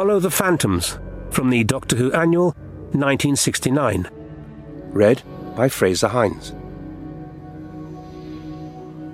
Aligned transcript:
Follow 0.00 0.18
the 0.18 0.30
Phantoms 0.30 0.98
from 1.28 1.50
the 1.50 1.62
Doctor 1.62 1.94
Who 1.94 2.10
Annual 2.12 2.52
1969. 2.92 4.08
Read 4.92 5.22
by 5.54 5.68
Frazer 5.68 6.08
Hines. 6.08 6.54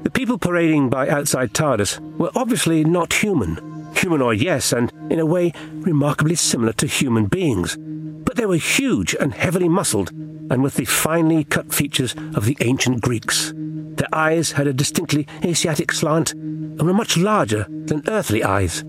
The 0.04 0.12
people 0.12 0.38
parading 0.38 0.88
by 0.91 1.09
outside 1.09 1.52
TARDIS 1.52 1.98
were 2.18 2.30
obviously 2.36 2.84
not 2.84 3.14
human. 3.14 3.91
Humanoid, 3.96 4.41
yes, 4.41 4.72
and 4.72 4.93
in 5.11 5.18
a 5.18 5.27
way 5.27 5.52
remarkably 5.72 6.36
similar 6.36 6.72
to 6.75 6.87
human 6.87 7.27
beings. 7.27 7.77
But 8.25 8.37
they 8.37 8.46
were 8.46 8.55
huge 8.55 9.16
and 9.18 9.34
heavily 9.34 9.68
muscled, 9.68 10.12
and 10.12 10.62
with 10.62 10.77
the 10.77 10.84
finely 10.84 11.43
cut 11.43 11.75
features 11.75 12.14
of 12.37 12.45
the 12.45 12.57
ancient 12.61 13.00
Greeks. 13.00 13.53
Their 13.57 14.14
eyes 14.14 14.53
had 14.53 14.68
a 14.68 14.73
distinctly 14.73 15.27
Asiatic 15.45 15.91
slant 15.91 16.32
and 16.32 16.80
were 16.80 16.95
much 16.95 17.16
larger 17.16 17.66
than 17.68 18.05
earthly 18.06 18.45
eyes. 18.45 18.84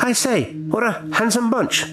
I 0.00 0.12
say, 0.12 0.52
what 0.52 0.82
a 0.82 1.04
handsome 1.14 1.50
bunch, 1.50 1.84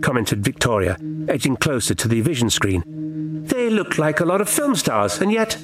commented 0.00 0.44
Victoria, 0.44 0.96
edging 1.28 1.56
closer 1.56 1.94
to 1.94 2.08
the 2.08 2.20
vision 2.20 2.50
screen. 2.50 3.44
They 3.46 3.70
look 3.70 3.98
like 3.98 4.20
a 4.20 4.24
lot 4.24 4.40
of 4.40 4.48
film 4.48 4.74
stars, 4.74 5.20
and 5.20 5.32
yet. 5.32 5.58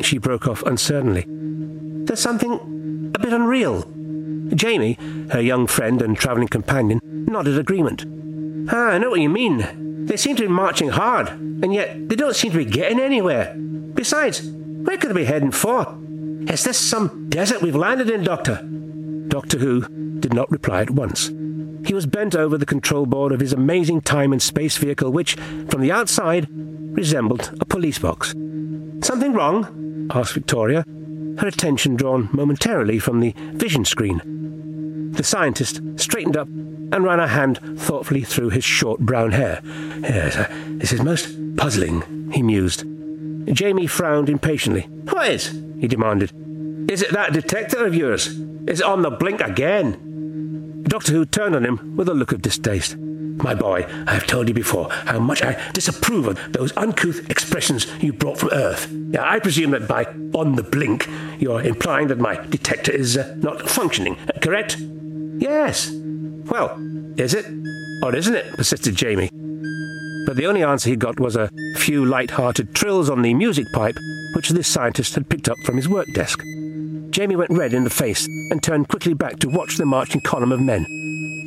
She 0.00 0.18
broke 0.18 0.48
off 0.48 0.62
uncertainly. 0.62 1.24
There's 1.26 2.20
something 2.20 3.12
a 3.14 3.18
bit 3.18 3.32
unreal. 3.32 3.82
Jamie, 4.54 4.98
her 5.30 5.40
young 5.40 5.66
friend 5.66 6.02
and 6.02 6.16
travelling 6.16 6.48
companion, 6.48 7.00
nodded 7.02 7.58
agreement. 7.58 8.04
Ah, 8.70 8.90
I 8.90 8.98
know 8.98 9.10
what 9.10 9.20
you 9.20 9.28
mean. 9.28 10.06
They 10.06 10.16
seem 10.16 10.36
to 10.36 10.42
be 10.42 10.48
marching 10.48 10.90
hard, 10.90 11.28
and 11.28 11.72
yet 11.72 12.08
they 12.08 12.16
don't 12.16 12.36
seem 12.36 12.52
to 12.52 12.58
be 12.58 12.64
getting 12.64 13.00
anywhere. 13.00 13.54
Besides, 13.56 14.42
where 14.42 14.96
could 14.96 15.10
they 15.10 15.20
be 15.20 15.24
heading 15.24 15.52
for? 15.52 15.98
Is 16.48 16.64
this 16.64 16.78
some 16.78 17.28
desert 17.28 17.62
we've 17.62 17.76
landed 17.76 18.10
in, 18.10 18.24
Doctor? 18.24 18.68
Doctor 19.32 19.56
Who 19.56 19.80
did 20.20 20.34
not 20.34 20.50
reply 20.50 20.82
at 20.82 20.90
once. 20.90 21.28
He 21.86 21.94
was 21.94 22.04
bent 22.04 22.36
over 22.36 22.58
the 22.58 22.66
control 22.66 23.06
board 23.06 23.32
of 23.32 23.40
his 23.40 23.54
amazing 23.54 24.02
time 24.02 24.30
and 24.30 24.42
space 24.42 24.76
vehicle, 24.76 25.10
which, 25.10 25.36
from 25.70 25.80
the 25.80 25.90
outside, 25.90 26.48
resembled 26.50 27.50
a 27.58 27.64
police 27.64 27.98
box. 27.98 28.32
Something 29.02 29.32
wrong? 29.32 30.10
asked 30.12 30.34
Victoria, 30.34 30.84
her 31.38 31.46
attention 31.46 31.96
drawn 31.96 32.28
momentarily 32.30 32.98
from 32.98 33.20
the 33.20 33.34
vision 33.54 33.86
screen. 33.86 35.12
The 35.12 35.24
scientist 35.24 35.80
straightened 35.96 36.36
up 36.36 36.48
and 36.48 37.02
ran 37.02 37.18
a 37.18 37.26
hand 37.26 37.58
thoughtfully 37.80 38.24
through 38.24 38.50
his 38.50 38.64
short 38.64 39.00
brown 39.00 39.32
hair. 39.32 39.62
Yes, 40.02 40.36
uh, 40.36 40.54
this 40.72 40.92
is 40.92 41.00
most 41.00 41.56
puzzling, 41.56 42.30
he 42.32 42.42
mused. 42.42 42.84
Jamie 43.46 43.86
frowned 43.86 44.28
impatiently. 44.28 44.82
What 45.08 45.30
is? 45.30 45.58
he 45.80 45.88
demanded. 45.88 46.32
Is 46.88 47.02
it 47.02 47.12
that 47.12 47.32
detector 47.32 47.84
of 47.84 47.94
yours? 47.94 48.26
Is 48.66 48.80
it 48.80 48.86
on 48.86 49.02
the 49.02 49.10
blink 49.10 49.40
again? 49.40 50.82
Doctor 50.82 51.12
Who 51.12 51.24
turned 51.24 51.54
on 51.54 51.64
him 51.64 51.96
with 51.96 52.08
a 52.08 52.14
look 52.14 52.32
of 52.32 52.42
distaste. 52.42 52.96
My 52.96 53.54
boy, 53.54 53.86
I 54.06 54.14
have 54.14 54.26
told 54.26 54.48
you 54.48 54.54
before 54.54 54.90
how 54.90 55.18
much 55.18 55.42
I 55.42 55.58
disapprove 55.72 56.28
of 56.28 56.52
those 56.52 56.76
uncouth 56.76 57.30
expressions 57.30 57.86
you 58.02 58.12
brought 58.12 58.38
from 58.38 58.50
Earth. 58.52 58.92
Yeah, 59.10 59.28
I 59.28 59.38
presume 59.38 59.70
that 59.70 59.88
by 59.88 60.04
on 60.34 60.56
the 60.56 60.62
blink, 60.62 61.08
you're 61.38 61.62
implying 61.62 62.08
that 62.08 62.18
my 62.18 62.36
detector 62.46 62.92
is 62.92 63.16
uh, 63.16 63.34
not 63.38 63.68
functioning, 63.68 64.18
uh, 64.28 64.38
correct? 64.40 64.76
Yes. 65.38 65.90
Well, 65.90 66.76
is 67.16 67.34
it? 67.34 67.46
Or 68.02 68.14
isn't 68.14 68.34
it? 68.34 68.52
persisted 68.54 68.94
Jamie. 68.96 69.30
But 70.26 70.36
the 70.36 70.46
only 70.46 70.62
answer 70.62 70.90
he 70.90 70.96
got 70.96 71.18
was 71.18 71.36
a 71.36 71.50
few 71.76 72.04
light-hearted 72.04 72.74
trills 72.74 73.08
on 73.08 73.22
the 73.22 73.34
music 73.34 73.66
pipe, 73.72 73.96
which 74.34 74.50
this 74.50 74.68
scientist 74.68 75.14
had 75.14 75.28
picked 75.28 75.48
up 75.48 75.58
from 75.64 75.76
his 75.76 75.88
work 75.88 76.06
desk. 76.12 76.42
Jamie 77.12 77.36
went 77.36 77.50
red 77.50 77.74
in 77.74 77.84
the 77.84 77.90
face 77.90 78.26
and 78.50 78.62
turned 78.62 78.88
quickly 78.88 79.12
back 79.12 79.38
to 79.40 79.48
watch 79.48 79.76
the 79.76 79.84
marching 79.84 80.22
column 80.22 80.50
of 80.50 80.62
men. 80.62 80.86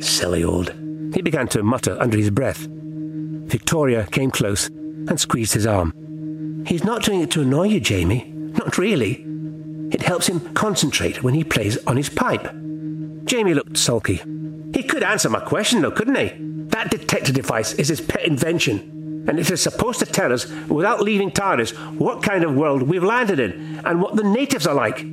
Silly 0.00 0.44
old. 0.44 0.72
He 1.12 1.22
began 1.22 1.48
to 1.48 1.62
mutter 1.64 2.00
under 2.00 2.16
his 2.16 2.30
breath. 2.30 2.68
Victoria 2.68 4.06
came 4.12 4.30
close 4.30 4.68
and 4.68 5.18
squeezed 5.18 5.54
his 5.54 5.66
arm. 5.66 6.64
He's 6.68 6.84
not 6.84 7.02
doing 7.02 7.20
it 7.20 7.32
to 7.32 7.42
annoy 7.42 7.64
you, 7.64 7.80
Jamie. 7.80 8.32
Not 8.32 8.78
really. 8.78 9.24
It 9.90 10.02
helps 10.02 10.28
him 10.28 10.54
concentrate 10.54 11.24
when 11.24 11.34
he 11.34 11.42
plays 11.42 11.84
on 11.84 11.96
his 11.96 12.10
pipe. 12.10 12.44
Jamie 13.24 13.54
looked 13.54 13.76
sulky. 13.76 14.22
He 14.72 14.84
could 14.84 15.02
answer 15.02 15.28
my 15.28 15.40
question, 15.40 15.82
though, 15.82 15.90
couldn't 15.90 16.14
he? 16.14 16.32
That 16.68 16.92
detector 16.92 17.32
device 17.32 17.72
is 17.72 17.88
his 17.88 18.00
pet 18.00 18.24
invention, 18.24 19.24
and 19.28 19.38
it 19.40 19.50
is 19.50 19.62
supposed 19.62 19.98
to 19.98 20.06
tell 20.06 20.32
us, 20.32 20.48
without 20.68 21.00
leaving 21.00 21.32
TARDIS, 21.32 21.72
what 21.96 22.22
kind 22.22 22.44
of 22.44 22.54
world 22.54 22.82
we've 22.82 23.02
landed 23.02 23.40
in 23.40 23.80
and 23.84 24.00
what 24.00 24.14
the 24.14 24.22
natives 24.22 24.66
are 24.66 24.74
like. 24.74 25.04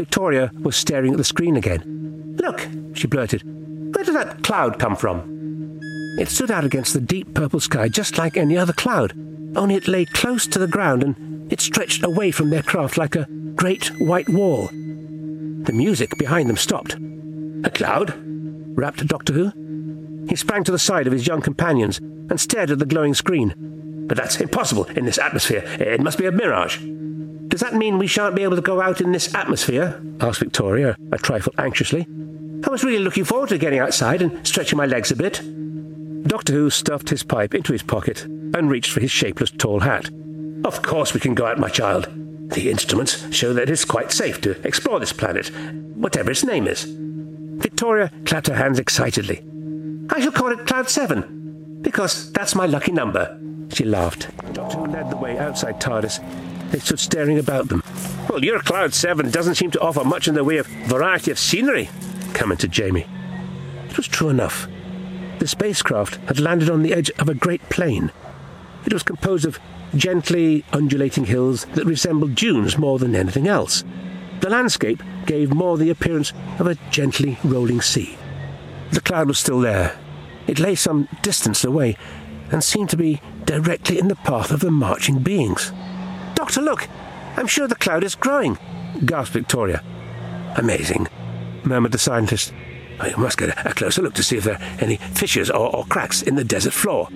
Victoria 0.00 0.50
was 0.62 0.76
staring 0.76 1.12
at 1.12 1.18
the 1.18 1.24
screen 1.24 1.56
again. 1.56 2.34
Look, 2.38 2.66
she 2.94 3.06
blurted. 3.06 3.42
Where 3.94 4.02
did 4.02 4.14
that 4.14 4.42
cloud 4.42 4.78
come 4.78 4.96
from? 4.96 5.78
It 6.18 6.30
stood 6.30 6.50
out 6.50 6.64
against 6.64 6.94
the 6.94 7.02
deep 7.02 7.34
purple 7.34 7.60
sky 7.60 7.90
just 7.90 8.16
like 8.16 8.38
any 8.38 8.56
other 8.56 8.72
cloud, 8.72 9.12
only 9.54 9.74
it 9.74 9.88
lay 9.88 10.06
close 10.06 10.46
to 10.46 10.58
the 10.58 10.66
ground 10.66 11.02
and 11.02 11.52
it 11.52 11.60
stretched 11.60 12.02
away 12.02 12.30
from 12.30 12.48
their 12.48 12.62
craft 12.62 12.96
like 12.96 13.14
a 13.14 13.28
great 13.56 13.88
white 14.00 14.30
wall. 14.30 14.68
The 14.68 15.74
music 15.74 16.16
behind 16.16 16.48
them 16.48 16.56
stopped. 16.56 16.94
A 17.64 17.70
cloud? 17.70 18.14
rapped 18.78 19.06
Doctor 19.06 19.34
Who. 19.34 20.26
He 20.30 20.36
sprang 20.36 20.64
to 20.64 20.72
the 20.72 20.78
side 20.78 21.08
of 21.08 21.12
his 21.12 21.26
young 21.26 21.42
companions 21.42 21.98
and 21.98 22.40
stared 22.40 22.70
at 22.70 22.78
the 22.78 22.86
glowing 22.86 23.12
screen. 23.12 23.54
But 24.08 24.16
that's 24.16 24.40
impossible 24.40 24.86
in 24.86 25.04
this 25.04 25.18
atmosphere. 25.18 25.62
It 25.78 26.00
must 26.00 26.16
be 26.16 26.24
a 26.24 26.32
mirage. 26.32 26.78
Does 27.60 27.70
that 27.70 27.78
mean 27.78 27.98
we 27.98 28.06
shan't 28.06 28.34
be 28.34 28.42
able 28.42 28.56
to 28.56 28.62
go 28.62 28.80
out 28.80 29.02
in 29.02 29.12
this 29.12 29.34
atmosphere? 29.34 30.00
asked 30.18 30.38
Victoria, 30.38 30.96
a 31.12 31.18
trifle 31.18 31.52
anxiously. 31.58 32.06
I 32.66 32.70
was 32.70 32.82
really 32.82 33.04
looking 33.04 33.26
forward 33.26 33.50
to 33.50 33.58
getting 33.58 33.80
outside 33.80 34.22
and 34.22 34.46
stretching 34.48 34.78
my 34.78 34.86
legs 34.86 35.10
a 35.10 35.14
bit. 35.14 35.42
Doctor 36.26 36.54
Who 36.54 36.70
stuffed 36.70 37.10
his 37.10 37.22
pipe 37.22 37.54
into 37.54 37.74
his 37.74 37.82
pocket 37.82 38.24
and 38.24 38.70
reached 38.70 38.90
for 38.90 39.00
his 39.00 39.10
shapeless 39.10 39.50
tall 39.50 39.80
hat. 39.80 40.08
Of 40.64 40.80
course 40.80 41.12
we 41.12 41.20
can 41.20 41.34
go 41.34 41.44
out, 41.44 41.58
my 41.58 41.68
child. 41.68 42.08
The 42.48 42.70
instruments 42.70 43.30
show 43.30 43.52
that 43.52 43.68
it's 43.68 43.84
quite 43.84 44.10
safe 44.10 44.40
to 44.40 44.58
explore 44.66 44.98
this 44.98 45.12
planet, 45.12 45.50
whatever 45.94 46.30
its 46.30 46.42
name 46.42 46.66
is. 46.66 46.84
Victoria 46.84 48.10
clapped 48.24 48.46
her 48.46 48.56
hands 48.56 48.78
excitedly. 48.78 49.44
I 50.08 50.22
shall 50.22 50.32
call 50.32 50.50
it 50.50 50.66
Cloud 50.66 50.88
7, 50.88 51.82
because 51.82 52.32
that's 52.32 52.54
my 52.54 52.64
lucky 52.64 52.92
number. 52.92 53.38
She 53.74 53.84
laughed. 53.84 54.30
Doctor 54.54 54.78
Who 54.78 54.86
led 54.86 55.10
the 55.10 55.18
way 55.18 55.36
outside 55.36 55.78
TARDIS 55.78 56.20
they 56.70 56.78
stood 56.78 57.00
staring 57.00 57.38
about 57.38 57.68
them. 57.68 57.82
Well, 58.28 58.44
your 58.44 58.60
Cloud 58.60 58.94
7 58.94 59.30
doesn't 59.30 59.56
seem 59.56 59.70
to 59.72 59.80
offer 59.80 60.04
much 60.04 60.28
in 60.28 60.34
the 60.34 60.44
way 60.44 60.58
of 60.58 60.66
variety 60.66 61.30
of 61.30 61.38
scenery, 61.38 61.88
commented 62.34 62.70
Jamie. 62.70 63.06
It 63.88 63.96
was 63.96 64.06
true 64.06 64.28
enough. 64.28 64.68
The 65.40 65.48
spacecraft 65.48 66.16
had 66.28 66.38
landed 66.38 66.70
on 66.70 66.82
the 66.82 66.94
edge 66.94 67.10
of 67.18 67.28
a 67.28 67.34
great 67.34 67.62
plain. 67.70 68.12
It 68.86 68.92
was 68.92 69.02
composed 69.02 69.44
of 69.44 69.58
gently 69.94 70.64
undulating 70.72 71.24
hills 71.24 71.64
that 71.74 71.86
resembled 71.86 72.34
dunes 72.34 72.78
more 72.78 72.98
than 72.98 73.16
anything 73.16 73.48
else. 73.48 73.84
The 74.40 74.50
landscape 74.50 75.02
gave 75.26 75.52
more 75.52 75.76
the 75.76 75.90
appearance 75.90 76.32
of 76.58 76.66
a 76.66 76.76
gently 76.90 77.38
rolling 77.44 77.80
sea. 77.80 78.16
The 78.92 79.00
cloud 79.00 79.28
was 79.28 79.38
still 79.38 79.60
there. 79.60 79.98
It 80.46 80.58
lay 80.58 80.74
some 80.74 81.08
distance 81.22 81.64
away 81.64 81.96
and 82.50 82.62
seemed 82.62 82.90
to 82.90 82.96
be 82.96 83.20
directly 83.44 83.98
in 83.98 84.08
the 84.08 84.16
path 84.16 84.50
of 84.50 84.60
the 84.60 84.70
marching 84.70 85.20
beings. 85.20 85.72
Doctor, 86.50 86.62
look! 86.62 86.88
I'm 87.36 87.46
sure 87.46 87.68
the 87.68 87.76
cloud 87.76 88.02
is 88.02 88.16
growing, 88.16 88.58
gasped 89.04 89.34
Victoria. 89.34 89.84
Amazing, 90.56 91.06
murmured 91.62 91.92
the 91.92 91.98
scientist. 91.98 92.52
I 92.98 93.14
must 93.14 93.38
get 93.38 93.56
a 93.64 93.72
closer 93.72 94.02
look 94.02 94.14
to 94.14 94.24
see 94.24 94.38
if 94.38 94.42
there 94.42 94.56
are 94.56 94.80
any 94.80 94.96
fissures 94.96 95.48
or, 95.48 95.72
or 95.72 95.84
cracks 95.84 96.22
in 96.22 96.34
the 96.34 96.42
desert 96.42 96.72
floor. 96.72 97.08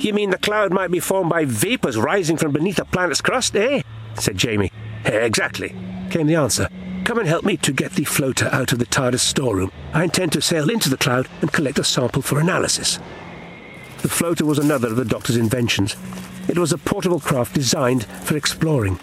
You 0.00 0.12
mean 0.12 0.30
the 0.30 0.38
cloud 0.38 0.72
might 0.72 0.90
be 0.90 0.98
formed 0.98 1.30
by 1.30 1.44
vapours 1.44 1.96
rising 1.96 2.36
from 2.36 2.50
beneath 2.50 2.74
the 2.74 2.84
planet's 2.84 3.20
crust, 3.20 3.54
eh? 3.54 3.82
said 4.18 4.36
Jamie. 4.36 4.72
Exactly, 5.04 5.68
came 6.10 6.26
the 6.26 6.34
answer. 6.34 6.68
Come 7.04 7.20
and 7.20 7.28
help 7.28 7.44
me 7.44 7.56
to 7.58 7.72
get 7.72 7.92
the 7.92 8.02
floater 8.02 8.48
out 8.48 8.72
of 8.72 8.80
the 8.80 8.86
TARDIS 8.86 9.20
storeroom. 9.20 9.70
I 9.94 10.02
intend 10.02 10.32
to 10.32 10.42
sail 10.42 10.70
into 10.70 10.90
the 10.90 10.96
cloud 10.96 11.28
and 11.40 11.52
collect 11.52 11.78
a 11.78 11.84
sample 11.84 12.20
for 12.20 12.40
analysis. 12.40 12.98
The 14.02 14.08
floater 14.08 14.44
was 14.44 14.58
another 14.58 14.88
of 14.88 14.96
the 14.96 15.04
doctor's 15.04 15.36
inventions. 15.36 15.94
It 16.50 16.58
was 16.58 16.72
a 16.72 16.78
portable 16.78 17.20
craft 17.20 17.54
designed 17.54 18.06
for 18.24 18.36
exploring. 18.36 18.96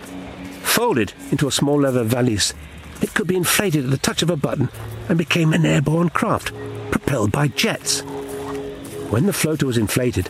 Folded 0.64 1.14
into 1.32 1.48
a 1.48 1.52
small 1.52 1.80
leather 1.80 2.04
valise, 2.04 2.54
it 3.02 3.14
could 3.14 3.26
be 3.26 3.38
inflated 3.38 3.86
at 3.86 3.90
the 3.90 3.98
touch 3.98 4.22
of 4.22 4.30
a 4.30 4.36
button 4.36 4.68
and 5.08 5.18
became 5.18 5.54
an 5.54 5.66
airborne 5.66 6.10
craft, 6.10 6.52
propelled 6.92 7.32
by 7.32 7.48
jets. 7.48 8.02
When 9.12 9.28
the 9.28 9.32
floater 9.32 9.66
was 9.66 9.78
inflated, 9.78 10.26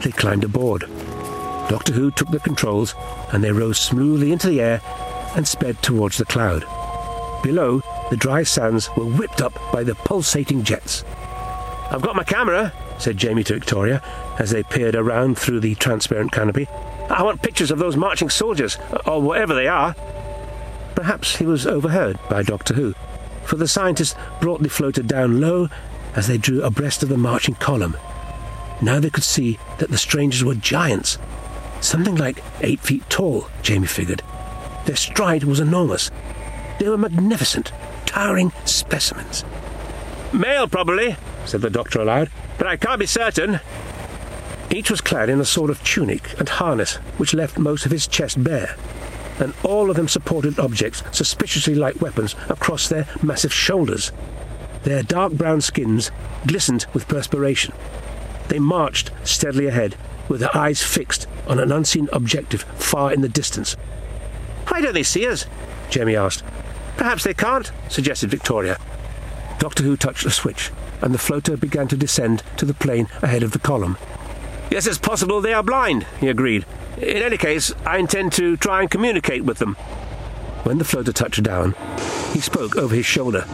they 0.00 0.12
climbed 0.12 0.44
aboard. 0.44 0.86
Doctor 1.68 1.92
Who 1.92 2.10
took 2.10 2.30
the 2.30 2.40
controls, 2.40 2.94
and 3.32 3.44
they 3.44 3.52
rose 3.52 3.78
smoothly 3.78 4.32
into 4.32 4.48
the 4.48 4.62
air 4.62 4.80
and 5.36 5.46
sped 5.46 5.82
towards 5.82 6.16
the 6.16 6.24
cloud. 6.24 6.64
Below, 7.42 7.82
the 8.08 8.16
dry 8.16 8.44
sands 8.44 8.88
were 8.96 9.04
whipped 9.04 9.42
up 9.42 9.52
by 9.74 9.84
the 9.84 9.94
pulsating 9.94 10.62
jets. 10.62 11.04
I've 11.90 12.00
got 12.00 12.16
my 12.16 12.24
camera, 12.24 12.72
said 13.02 13.16
Jamie 13.16 13.42
to 13.44 13.54
Victoria 13.54 14.00
as 14.38 14.50
they 14.50 14.62
peered 14.62 14.94
around 14.94 15.36
through 15.36 15.58
the 15.58 15.74
transparent 15.74 16.30
canopy. 16.30 16.68
I 17.10 17.22
want 17.22 17.42
pictures 17.42 17.72
of 17.72 17.78
those 17.78 17.96
marching 17.96 18.30
soldiers, 18.30 18.78
or 19.04 19.20
whatever 19.20 19.54
they 19.54 19.66
are. 19.66 19.94
Perhaps 20.94 21.36
he 21.36 21.44
was 21.44 21.66
overheard 21.66 22.18
by 22.30 22.42
Doctor 22.42 22.74
Who, 22.74 22.94
for 23.44 23.56
the 23.56 23.66
scientist 23.66 24.16
brought 24.40 24.62
the 24.62 24.68
floater 24.68 25.02
down 25.02 25.40
low 25.40 25.68
as 26.14 26.28
they 26.28 26.38
drew 26.38 26.62
abreast 26.62 27.02
of 27.02 27.08
the 27.08 27.18
marching 27.18 27.56
column. 27.56 27.96
Now 28.80 29.00
they 29.00 29.10
could 29.10 29.24
see 29.24 29.58
that 29.78 29.90
the 29.90 29.98
strangers 29.98 30.44
were 30.44 30.54
giants, 30.54 31.18
something 31.80 32.14
like 32.14 32.42
eight 32.60 32.80
feet 32.80 33.08
tall, 33.10 33.48
Jamie 33.62 33.88
figured. 33.88 34.22
Their 34.86 34.96
stride 34.96 35.42
was 35.42 35.58
enormous. 35.58 36.10
They 36.78 36.88
were 36.88 36.98
magnificent, 36.98 37.72
towering 38.06 38.52
specimens. 38.64 39.44
Male, 40.32 40.68
probably, 40.68 41.16
said 41.44 41.62
the 41.62 41.70
doctor 41.70 42.00
aloud, 42.00 42.30
but 42.58 42.66
I 42.66 42.76
can't 42.76 43.00
be 43.00 43.06
certain. 43.06 43.60
Each 44.70 44.90
was 44.90 45.00
clad 45.00 45.28
in 45.28 45.40
a 45.40 45.44
sort 45.44 45.70
of 45.70 45.82
tunic 45.84 46.38
and 46.38 46.48
harness 46.48 46.96
which 47.18 47.34
left 47.34 47.58
most 47.58 47.84
of 47.84 47.92
his 47.92 48.06
chest 48.06 48.42
bare, 48.42 48.76
and 49.38 49.52
all 49.62 49.90
of 49.90 49.96
them 49.96 50.08
supported 50.08 50.58
objects 50.58 51.02
suspiciously 51.12 51.74
like 51.74 52.00
weapons 52.00 52.34
across 52.48 52.88
their 52.88 53.06
massive 53.22 53.52
shoulders. 53.52 54.12
Their 54.84 55.02
dark 55.02 55.34
brown 55.34 55.60
skins 55.60 56.10
glistened 56.46 56.86
with 56.92 57.08
perspiration. 57.08 57.72
They 58.48 58.58
marched 58.58 59.10
steadily 59.24 59.66
ahead, 59.66 59.96
with 60.28 60.40
their 60.40 60.56
eyes 60.56 60.82
fixed 60.82 61.26
on 61.46 61.58
an 61.58 61.70
unseen 61.70 62.08
objective 62.12 62.62
far 62.62 63.12
in 63.12 63.20
the 63.20 63.28
distance. 63.28 63.74
Why 64.68 64.80
don't 64.80 64.94
they 64.94 65.02
see 65.02 65.26
us? 65.26 65.46
Jamie 65.90 66.16
asked. 66.16 66.42
Perhaps 66.96 67.24
they 67.24 67.34
can't, 67.34 67.70
suggested 67.88 68.30
Victoria. 68.30 68.78
Doctor 69.58 69.82
Who 69.82 69.96
touched 69.96 70.24
a 70.24 70.30
switch, 70.30 70.70
and 71.02 71.12
the 71.12 71.18
floater 71.18 71.56
began 71.56 71.88
to 71.88 71.96
descend 71.96 72.42
to 72.56 72.64
the 72.64 72.74
plain 72.74 73.08
ahead 73.20 73.42
of 73.42 73.52
the 73.52 73.58
column. 73.58 73.98
Yes, 74.70 74.86
it's 74.86 74.96
possible 74.96 75.40
they 75.40 75.52
are 75.52 75.62
blind, 75.62 76.06
he 76.20 76.28
agreed. 76.28 76.64
In 76.96 77.22
any 77.22 77.36
case, 77.36 77.74
I 77.84 77.98
intend 77.98 78.32
to 78.34 78.56
try 78.56 78.80
and 78.80 78.90
communicate 78.90 79.44
with 79.44 79.58
them. 79.58 79.74
When 80.64 80.78
the 80.78 80.84
floater 80.84 81.12
touched 81.12 81.42
down, 81.42 81.74
he 82.32 82.40
spoke 82.40 82.76
over 82.76 82.94
his 82.94 83.04
shoulder. 83.04 83.44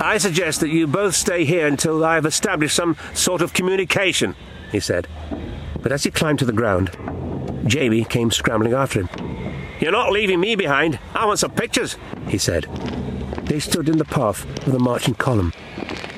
I 0.00 0.18
suggest 0.18 0.60
that 0.60 0.68
you 0.68 0.86
both 0.86 1.14
stay 1.14 1.44
here 1.44 1.66
until 1.66 2.04
I 2.04 2.16
have 2.16 2.26
established 2.26 2.76
some 2.76 2.96
sort 3.14 3.40
of 3.40 3.54
communication, 3.54 4.36
he 4.70 4.80
said. 4.80 5.08
But 5.80 5.92
as 5.92 6.04
he 6.04 6.10
climbed 6.10 6.40
to 6.40 6.44
the 6.44 6.52
ground, 6.52 6.90
Jamie 7.66 8.04
came 8.04 8.30
scrambling 8.30 8.74
after 8.74 9.00
him. 9.00 9.08
You're 9.80 9.92
not 9.92 10.12
leaving 10.12 10.40
me 10.40 10.54
behind. 10.54 10.98
I 11.14 11.26
want 11.26 11.38
some 11.38 11.52
pictures, 11.52 11.96
he 12.28 12.38
said. 12.38 12.64
They 13.44 13.60
stood 13.60 13.88
in 13.88 13.98
the 13.98 14.04
path 14.04 14.44
of 14.66 14.72
the 14.72 14.78
marching 14.78 15.14
column. 15.14 15.52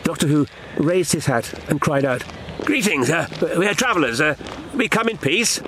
Doctor 0.06 0.28
Who 0.28 0.46
raised 0.76 1.10
his 1.10 1.26
hat 1.26 1.52
and 1.68 1.80
cried 1.80 2.04
out, 2.04 2.22
Greetings, 2.64 3.10
uh, 3.10 3.26
we 3.58 3.66
are 3.66 3.74
travellers. 3.74 4.20
Uh, 4.20 4.36
we 4.72 4.88
come 4.88 5.08
in 5.08 5.18
peace. 5.18 5.60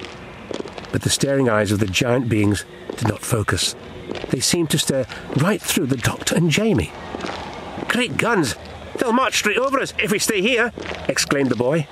But 0.92 1.02
the 1.02 1.10
staring 1.10 1.48
eyes 1.48 1.72
of 1.72 1.80
the 1.80 1.86
giant 1.86 2.28
beings 2.28 2.64
did 2.96 3.08
not 3.08 3.20
focus. 3.20 3.74
They 4.30 4.38
seemed 4.38 4.70
to 4.70 4.78
stare 4.78 5.06
right 5.38 5.60
through 5.60 5.86
the 5.86 5.96
doctor 5.96 6.36
and 6.36 6.52
Jamie. 6.52 6.92
Great 7.88 8.16
guns! 8.16 8.54
They'll 8.96 9.12
march 9.12 9.38
straight 9.38 9.58
over 9.58 9.80
us 9.80 9.92
if 9.98 10.12
we 10.12 10.20
stay 10.20 10.40
here, 10.40 10.72
exclaimed 11.08 11.50
the 11.50 11.56
boy. 11.56 11.88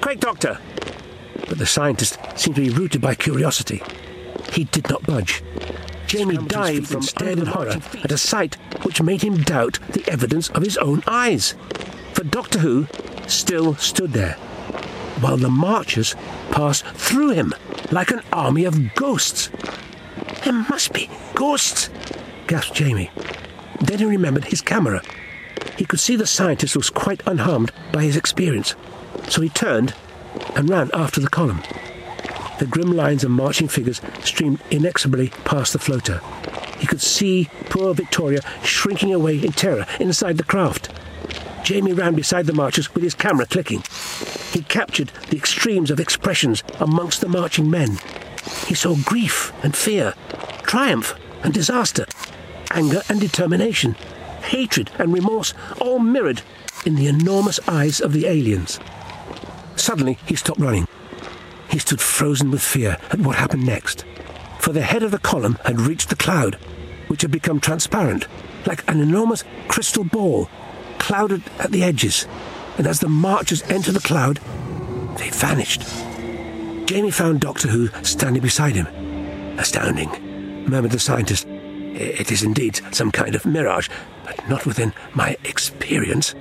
Quick, 0.00 0.20
Doctor! 0.20 0.60
But 1.48 1.58
the 1.58 1.66
scientist 1.66 2.16
seemed 2.36 2.54
to 2.56 2.62
be 2.62 2.70
rooted 2.70 3.00
by 3.00 3.16
curiosity. 3.16 3.82
He 4.52 4.64
did 4.64 4.88
not 4.88 5.02
budge. 5.02 5.42
Jamie 6.06 6.38
dived 6.38 6.94
and 6.94 7.04
stared 7.04 7.40
in 7.40 7.46
horror 7.46 7.80
at 8.02 8.12
a 8.12 8.18
sight 8.18 8.54
which 8.82 9.02
made 9.02 9.22
him 9.22 9.42
doubt 9.42 9.78
the 9.90 10.08
evidence 10.08 10.48
of 10.50 10.62
his 10.62 10.78
own 10.78 11.02
eyes. 11.06 11.54
For 12.18 12.24
Doctor 12.24 12.58
Who 12.58 12.88
still 13.28 13.76
stood 13.76 14.12
there, 14.12 14.32
while 15.20 15.36
the 15.36 15.48
marchers 15.48 16.16
passed 16.50 16.84
through 16.84 17.30
him 17.30 17.54
like 17.92 18.10
an 18.10 18.22
army 18.32 18.64
of 18.64 18.92
ghosts. 18.96 19.50
There 20.42 20.52
must 20.52 20.92
be 20.92 21.08
ghosts, 21.36 21.90
gasped 22.48 22.74
Jamie. 22.74 23.12
Then 23.80 24.00
he 24.00 24.04
remembered 24.04 24.46
his 24.46 24.60
camera. 24.60 25.00
He 25.76 25.84
could 25.84 26.00
see 26.00 26.16
the 26.16 26.26
scientist 26.26 26.74
was 26.74 26.90
quite 26.90 27.22
unharmed 27.24 27.70
by 27.92 28.02
his 28.02 28.16
experience, 28.16 28.74
so 29.28 29.40
he 29.40 29.48
turned 29.48 29.94
and 30.56 30.68
ran 30.68 30.90
after 30.92 31.20
the 31.20 31.30
column. 31.30 31.62
The 32.58 32.66
grim 32.66 32.90
lines 32.90 33.22
of 33.22 33.30
marching 33.30 33.68
figures 33.68 34.00
streamed 34.24 34.60
inexorably 34.72 35.28
past 35.44 35.72
the 35.72 35.78
floater. 35.78 36.20
He 36.80 36.88
could 36.88 37.00
see 37.00 37.48
poor 37.70 37.94
Victoria 37.94 38.40
shrinking 38.64 39.14
away 39.14 39.40
in 39.40 39.52
terror 39.52 39.86
inside 40.00 40.36
the 40.36 40.42
craft. 40.42 40.90
Jamie 41.64 41.92
ran 41.92 42.14
beside 42.14 42.46
the 42.46 42.52
marchers 42.52 42.94
with 42.94 43.02
his 43.02 43.14
camera 43.14 43.46
clicking. 43.46 43.82
He 44.52 44.62
captured 44.62 45.12
the 45.30 45.36
extremes 45.36 45.90
of 45.90 46.00
expressions 46.00 46.62
amongst 46.80 47.20
the 47.20 47.28
marching 47.28 47.70
men. 47.70 47.98
He 48.66 48.74
saw 48.74 48.96
grief 49.04 49.52
and 49.62 49.76
fear, 49.76 50.14
triumph 50.62 51.14
and 51.42 51.52
disaster, 51.52 52.06
anger 52.70 53.02
and 53.08 53.20
determination, 53.20 53.92
hatred 54.42 54.90
and 54.98 55.12
remorse, 55.12 55.54
all 55.80 55.98
mirrored 55.98 56.42
in 56.86 56.94
the 56.94 57.06
enormous 57.06 57.60
eyes 57.68 58.00
of 58.00 58.12
the 58.12 58.26
aliens. 58.26 58.78
Suddenly, 59.76 60.18
he 60.26 60.34
stopped 60.36 60.60
running. 60.60 60.86
He 61.70 61.78
stood 61.78 62.00
frozen 62.00 62.50
with 62.50 62.62
fear 62.62 62.96
at 63.10 63.20
what 63.20 63.36
happened 63.36 63.66
next. 63.66 64.04
For 64.58 64.72
the 64.72 64.82
head 64.82 65.02
of 65.02 65.10
the 65.10 65.18
column 65.18 65.58
had 65.64 65.80
reached 65.80 66.08
the 66.08 66.16
cloud, 66.16 66.54
which 67.08 67.22
had 67.22 67.30
become 67.30 67.60
transparent, 67.60 68.26
like 68.66 68.88
an 68.90 69.00
enormous 69.00 69.44
crystal 69.68 70.04
ball, 70.04 70.48
clouded 71.08 71.42
at 71.58 71.72
the 71.72 71.82
edges. 71.82 72.26
And 72.76 72.86
as 72.86 73.00
the 73.00 73.08
marchers 73.08 73.62
entered 73.62 73.94
the 73.94 74.00
cloud, 74.00 74.40
they 75.16 75.30
vanished. 75.30 75.80
Jamie 76.86 77.10
found 77.10 77.40
Doctor 77.40 77.68
Who 77.68 77.88
standing 78.02 78.42
beside 78.42 78.76
him. 78.76 78.86
Astounding, 79.58 80.10
murmured 80.68 80.90
the 80.90 80.98
scientist. 80.98 81.46
It 81.48 82.30
is 82.30 82.42
indeed 82.42 82.78
some 82.92 83.10
kind 83.10 83.34
of 83.34 83.46
mirage, 83.46 83.88
but 84.22 84.46
not 84.50 84.66
within 84.66 84.92
my 85.14 85.38
experience. 85.44 86.34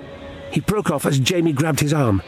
He 0.52 0.60
broke 0.60 0.92
off 0.92 1.06
as 1.06 1.18
Jamie 1.18 1.54
grabbed 1.54 1.80
his 1.80 1.94
arm. 1.94 2.22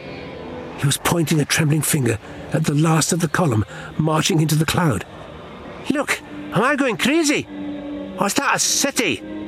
He 0.78 0.86
was 0.86 0.96
pointing 0.96 1.40
a 1.40 1.44
trembling 1.44 1.82
finger 1.82 2.18
at 2.54 2.64
the 2.64 2.72
last 2.72 3.12
of 3.12 3.20
the 3.20 3.28
column 3.28 3.66
marching 3.98 4.40
into 4.40 4.54
the 4.54 4.64
cloud. 4.64 5.04
Look, 5.90 6.22
am 6.54 6.62
I 6.62 6.74
going 6.74 6.96
crazy? 6.96 7.46
Or 8.18 8.28
is 8.28 8.34
that 8.34 8.56
a 8.56 8.58
city? 8.58 9.39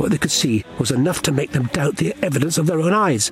What 0.00 0.12
they 0.12 0.16
could 0.16 0.30
see 0.30 0.64
was 0.78 0.90
enough 0.90 1.20
to 1.24 1.30
make 1.30 1.52
them 1.52 1.66
doubt 1.66 1.96
the 1.96 2.14
evidence 2.22 2.56
of 2.56 2.66
their 2.66 2.80
own 2.80 2.94
eyes. 2.94 3.30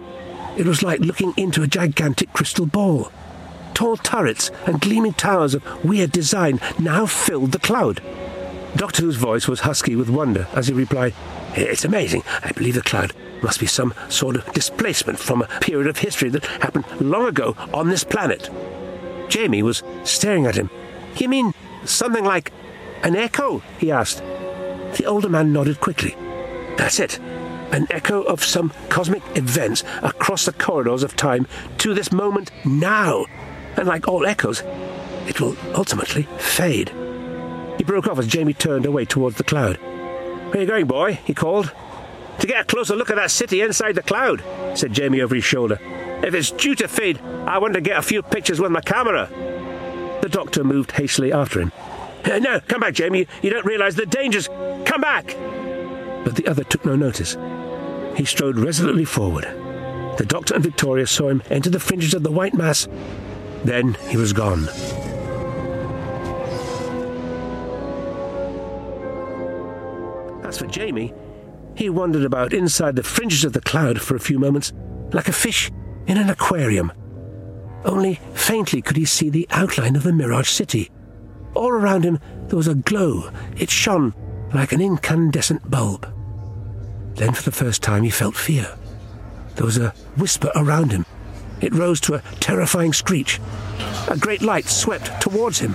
It 0.58 0.66
was 0.66 0.82
like 0.82 1.00
looking 1.00 1.32
into 1.38 1.62
a 1.62 1.66
gigantic 1.66 2.34
crystal 2.34 2.66
ball. 2.66 3.10
Tall 3.72 3.96
turrets 3.96 4.50
and 4.66 4.78
gleaming 4.78 5.14
towers 5.14 5.54
of 5.54 5.82
weird 5.82 6.12
design 6.12 6.60
now 6.78 7.06
filled 7.06 7.52
the 7.52 7.58
cloud. 7.58 8.02
Doctor 8.76 9.00
Who's 9.00 9.16
voice 9.16 9.48
was 9.48 9.60
husky 9.60 9.96
with 9.96 10.10
wonder 10.10 10.46
as 10.52 10.68
he 10.68 10.74
replied, 10.74 11.14
It's 11.54 11.86
amazing. 11.86 12.22
I 12.44 12.52
believe 12.52 12.74
the 12.74 12.82
cloud 12.82 13.14
must 13.42 13.60
be 13.60 13.66
some 13.66 13.94
sort 14.10 14.36
of 14.36 14.52
displacement 14.52 15.18
from 15.18 15.40
a 15.40 15.60
period 15.60 15.86
of 15.86 15.96
history 15.96 16.28
that 16.28 16.44
happened 16.44 16.84
long 17.00 17.26
ago 17.26 17.56
on 17.72 17.88
this 17.88 18.04
planet. 18.04 18.50
Jamie 19.30 19.62
was 19.62 19.82
staring 20.04 20.44
at 20.44 20.56
him. 20.56 20.68
You 21.16 21.30
mean 21.30 21.54
something 21.86 22.26
like 22.26 22.52
an 23.04 23.16
echo? 23.16 23.62
he 23.78 23.90
asked. 23.90 24.18
The 24.98 25.06
older 25.06 25.30
man 25.30 25.54
nodded 25.54 25.80
quickly. 25.80 26.14
That's 26.78 27.00
it. 27.00 27.18
An 27.70 27.86
echo 27.90 28.22
of 28.22 28.42
some 28.42 28.72
cosmic 28.88 29.22
events 29.36 29.84
across 30.02 30.46
the 30.46 30.52
corridors 30.54 31.02
of 31.02 31.16
time 31.16 31.46
to 31.78 31.92
this 31.92 32.12
moment 32.12 32.50
now. 32.64 33.26
And 33.76 33.86
like 33.86 34.08
all 34.08 34.24
echoes, 34.24 34.62
it 35.26 35.40
will 35.40 35.56
ultimately 35.74 36.22
fade. 36.38 36.88
He 37.76 37.84
broke 37.84 38.06
off 38.08 38.18
as 38.18 38.26
Jamie 38.26 38.54
turned 38.54 38.86
away 38.86 39.04
towards 39.04 39.36
the 39.36 39.44
cloud. 39.44 39.76
Where 39.76 40.56
are 40.56 40.60
you 40.60 40.66
going, 40.66 40.86
boy? 40.86 41.20
he 41.24 41.34
called. 41.34 41.72
To 42.38 42.46
get 42.46 42.60
a 42.60 42.64
closer 42.64 42.94
look 42.94 43.10
at 43.10 43.16
that 43.16 43.32
city 43.32 43.60
inside 43.60 43.96
the 43.96 44.02
cloud, 44.02 44.42
said 44.74 44.92
Jamie 44.92 45.20
over 45.20 45.34
his 45.34 45.44
shoulder. 45.44 45.78
If 46.22 46.34
it's 46.34 46.50
due 46.52 46.76
to 46.76 46.88
fade, 46.88 47.20
I 47.20 47.58
want 47.58 47.74
to 47.74 47.80
get 47.80 47.98
a 47.98 48.02
few 48.02 48.22
pictures 48.22 48.60
with 48.60 48.70
my 48.70 48.80
camera. 48.80 49.28
The 50.22 50.28
doctor 50.28 50.64
moved 50.64 50.92
hastily 50.92 51.32
after 51.32 51.60
him. 51.60 51.72
No, 52.24 52.60
come 52.60 52.80
back, 52.80 52.94
Jamie. 52.94 53.26
You 53.42 53.50
don't 53.50 53.66
realize 53.66 53.96
the 53.96 54.06
dangers. 54.06 54.48
Come 54.84 55.00
back! 55.00 55.36
But 56.24 56.36
the 56.36 56.46
other 56.46 56.64
took 56.64 56.84
no 56.84 56.96
notice. 56.96 57.36
He 58.16 58.24
strode 58.24 58.58
resolutely 58.58 59.04
forward. 59.04 59.44
The 60.18 60.26
doctor 60.26 60.54
and 60.54 60.64
Victoria 60.64 61.06
saw 61.06 61.28
him 61.28 61.42
enter 61.50 61.70
the 61.70 61.78
fringes 61.78 62.14
of 62.14 62.24
the 62.24 62.32
white 62.32 62.54
mass. 62.54 62.88
Then 63.64 63.94
he 64.08 64.16
was 64.16 64.32
gone. 64.32 64.68
As 70.44 70.58
for 70.58 70.66
Jamie, 70.66 71.14
he 71.76 71.90
wandered 71.90 72.24
about 72.24 72.52
inside 72.52 72.96
the 72.96 73.02
fringes 73.04 73.44
of 73.44 73.52
the 73.52 73.60
cloud 73.60 74.00
for 74.00 74.16
a 74.16 74.20
few 74.20 74.38
moments, 74.38 74.72
like 75.12 75.28
a 75.28 75.32
fish 75.32 75.70
in 76.08 76.16
an 76.16 76.30
aquarium. 76.30 76.90
Only 77.84 78.18
faintly 78.34 78.82
could 78.82 78.96
he 78.96 79.04
see 79.04 79.30
the 79.30 79.46
outline 79.50 79.94
of 79.94 80.02
the 80.02 80.12
Mirage 80.12 80.50
City. 80.50 80.90
All 81.54 81.70
around 81.70 82.04
him 82.04 82.18
there 82.48 82.56
was 82.56 82.66
a 82.66 82.74
glow. 82.74 83.30
It 83.56 83.70
shone 83.70 84.14
like 84.52 84.72
an 84.72 84.80
incandescent 84.80 85.70
bulb. 85.70 86.06
Then 87.14 87.32
for 87.34 87.42
the 87.42 87.52
first 87.52 87.82
time 87.82 88.02
he 88.04 88.10
felt 88.10 88.36
fear. 88.36 88.76
There 89.56 89.66
was 89.66 89.78
a 89.78 89.90
whisper 90.16 90.50
around 90.54 90.92
him. 90.92 91.04
It 91.60 91.74
rose 91.74 92.00
to 92.02 92.14
a 92.14 92.22
terrifying 92.40 92.92
screech. 92.92 93.40
A 94.08 94.16
great 94.16 94.42
light 94.42 94.66
swept 94.66 95.20
towards 95.20 95.58
him. 95.58 95.74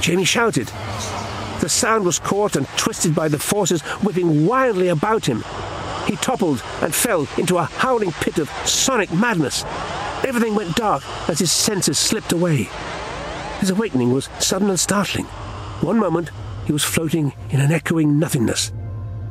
Jamie 0.00 0.24
shouted. 0.24 0.68
The 1.60 1.68
sound 1.68 2.04
was 2.04 2.18
caught 2.18 2.56
and 2.56 2.66
twisted 2.76 3.14
by 3.14 3.28
the 3.28 3.38
forces 3.38 3.82
whipping 4.02 4.46
wildly 4.46 4.88
about 4.88 5.26
him. 5.26 5.44
he 6.06 6.16
toppled 6.16 6.62
and 6.82 6.94
fell 6.94 7.26
into 7.38 7.56
a 7.58 7.64
howling 7.64 8.12
pit 8.12 8.38
of 8.38 8.50
sonic 8.66 9.12
madness. 9.12 9.64
Everything 10.26 10.54
went 10.54 10.76
dark 10.76 11.02
as 11.28 11.38
his 11.38 11.52
senses 11.52 11.98
slipped 11.98 12.32
away. 12.32 12.68
His 13.60 13.70
awakening 13.70 14.12
was 14.12 14.28
sudden 14.38 14.68
and 14.68 14.80
startling. 14.80 15.26
One 15.80 15.98
moment, 15.98 16.30
he 16.64 16.72
was 16.72 16.84
floating 16.84 17.32
in 17.50 17.60
an 17.60 17.72
echoing 17.72 18.18
nothingness, 18.18 18.72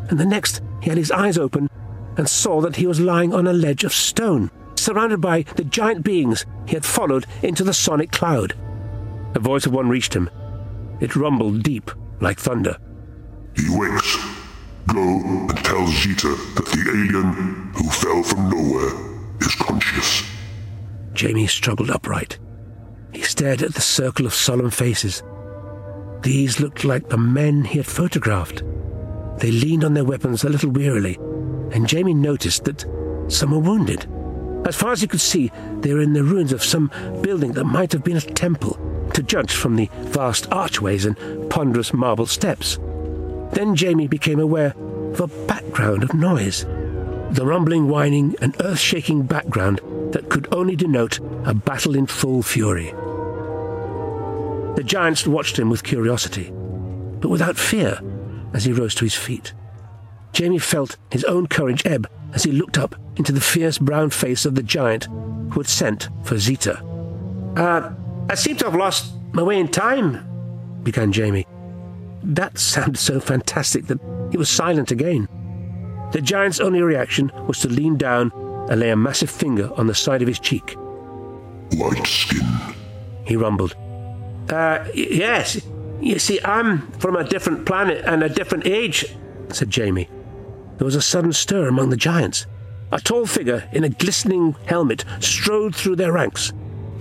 and 0.09 0.19
the 0.19 0.25
next, 0.25 0.61
he 0.81 0.89
had 0.89 0.97
his 0.97 1.11
eyes 1.11 1.37
open 1.37 1.69
and 2.17 2.29
saw 2.29 2.61
that 2.61 2.75
he 2.75 2.87
was 2.87 2.99
lying 2.99 3.33
on 3.33 3.47
a 3.47 3.53
ledge 3.53 3.83
of 3.83 3.93
stone, 3.93 4.51
surrounded 4.75 5.21
by 5.21 5.43
the 5.55 5.63
giant 5.63 6.03
beings 6.03 6.45
he 6.67 6.73
had 6.73 6.85
followed 6.85 7.25
into 7.41 7.63
the 7.63 7.73
sonic 7.73 8.11
cloud. 8.11 8.53
The 9.33 9.39
voice 9.39 9.65
of 9.65 9.73
one 9.73 9.89
reached 9.89 10.13
him. 10.13 10.29
It 10.99 11.15
rumbled 11.15 11.63
deep, 11.63 11.89
like 12.21 12.39
thunder. 12.39 12.77
He 13.55 13.65
wakes. 13.69 14.17
Go 14.87 15.01
and 15.01 15.57
tell 15.63 15.87
Zeta 15.87 16.35
that 16.55 16.65
the 16.65 16.89
alien 16.89 17.71
who 17.73 17.89
fell 17.89 18.21
from 18.21 18.49
nowhere 18.49 18.93
is 19.39 19.55
conscious. 19.55 20.23
Jamie 21.13 21.47
struggled 21.47 21.89
upright. 21.89 22.37
He 23.13 23.21
stared 23.21 23.61
at 23.61 23.73
the 23.73 23.81
circle 23.81 24.25
of 24.25 24.33
solemn 24.33 24.69
faces. 24.69 25.23
These 26.23 26.61
looked 26.61 26.85
like 26.85 27.09
the 27.09 27.17
men 27.17 27.65
he 27.65 27.79
had 27.79 27.85
photographed. 27.85 28.63
They 29.39 29.51
leaned 29.51 29.83
on 29.83 29.93
their 29.93 30.05
weapons 30.05 30.45
a 30.45 30.49
little 30.49 30.69
wearily, 30.69 31.17
and 31.71 31.85
Jamie 31.85 32.13
noticed 32.13 32.63
that 32.63 32.85
some 33.27 33.51
were 33.51 33.59
wounded. 33.59 34.07
As 34.65 34.77
far 34.77 34.93
as 34.93 35.01
he 35.01 35.07
could 35.07 35.19
see, 35.19 35.51
they 35.81 35.93
were 35.93 36.01
in 36.01 36.13
the 36.13 36.23
ruins 36.23 36.53
of 36.53 36.63
some 36.63 36.89
building 37.21 37.51
that 37.53 37.65
might 37.65 37.91
have 37.91 38.05
been 38.05 38.15
a 38.15 38.21
temple, 38.21 38.79
to 39.13 39.21
judge 39.21 39.53
from 39.53 39.75
the 39.75 39.89
vast 40.03 40.49
archways 40.49 41.03
and 41.03 41.17
ponderous 41.49 41.93
marble 41.93 42.25
steps. 42.25 42.79
Then 43.51 43.75
Jamie 43.75 44.07
became 44.07 44.39
aware 44.39 44.73
of 44.77 45.19
a 45.19 45.27
background 45.45 46.03
of 46.03 46.13
noise. 46.13 46.63
The 47.31 47.45
rumbling, 47.45 47.89
whining, 47.89 48.35
and 48.39 48.55
earth 48.61 48.79
shaking 48.79 49.23
background 49.23 49.81
that 50.13 50.29
could 50.29 50.47
only 50.53 50.77
denote 50.77 51.19
a 51.43 51.53
battle 51.53 51.95
in 51.95 52.07
full 52.07 52.43
fury. 52.43 52.93
The 54.75 54.83
giants 54.83 55.27
watched 55.27 55.57
him 55.59 55.69
with 55.69 55.83
curiosity, 55.83 56.51
but 57.19 57.29
without 57.29 57.57
fear 57.57 57.99
as 58.53 58.65
he 58.65 58.73
rose 58.73 58.95
to 58.95 59.05
his 59.05 59.15
feet. 59.15 59.53
Jamie 60.31 60.57
felt 60.57 60.97
his 61.11 61.23
own 61.25 61.47
courage 61.47 61.85
ebb 61.85 62.09
as 62.33 62.43
he 62.43 62.51
looked 62.51 62.77
up 62.77 62.95
into 63.15 63.31
the 63.31 63.41
fierce 63.41 63.77
brown 63.77 64.09
face 64.09 64.45
of 64.45 64.55
the 64.55 64.63
giant 64.63 65.05
who 65.51 65.59
had 65.59 65.67
sent 65.67 66.09
for 66.23 66.37
Zeta. 66.37 66.83
Uh, 67.55 67.93
I 68.29 68.35
seem 68.35 68.57
to 68.57 68.65
have 68.65 68.75
lost 68.75 69.13
my 69.31 69.43
way 69.43 69.59
in 69.59 69.67
time, 69.67 70.25
began 70.81 71.11
Jamie. 71.11 71.45
That 72.23 72.57
sounded 72.57 72.97
so 72.97 73.19
fantastic 73.19 73.85
that 73.87 73.99
he 74.31 74.37
was 74.37 74.49
silent 74.49 74.89
again. 74.89 75.27
The 76.13 76.21
giant's 76.21 76.59
only 76.59 76.81
reaction 76.81 77.31
was 77.47 77.59
to 77.59 77.69
lean 77.69 77.97
down 77.97 78.31
and 78.69 78.79
lay 78.79 78.89
a 78.89 78.95
massive 78.95 79.29
finger 79.29 79.69
on 79.75 79.87
the 79.87 79.95
side 79.95 80.21
of 80.21 80.27
his 80.27 80.39
cheek. 80.39 80.75
White 81.75 82.07
skin, 82.07 82.47
he 83.25 83.35
rumbled. 83.35 83.75
Uh, 84.49 84.85
yes. 84.93 85.61
You 86.01 86.19
see, 86.19 86.39
I'm 86.43 86.91
from 86.93 87.15
a 87.15 87.23
different 87.23 87.65
planet 87.65 88.03
and 88.05 88.23
a 88.23 88.29
different 88.29 88.67
age, 88.67 89.05
said 89.49 89.69
Jamie. 89.69 90.09
There 90.77 90.85
was 90.85 90.95
a 90.95 91.01
sudden 91.01 91.31
stir 91.31 91.67
among 91.67 91.89
the 91.89 91.97
giants. 91.97 92.45
A 92.91 92.99
tall 92.99 93.25
figure 93.25 93.69
in 93.71 93.83
a 93.83 93.89
glistening 93.89 94.55
helmet 94.65 95.05
strode 95.19 95.75
through 95.75 95.95
their 95.95 96.11
ranks. 96.11 96.51